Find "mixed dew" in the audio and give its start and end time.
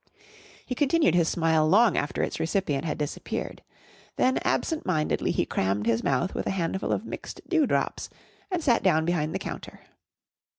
7.05-7.67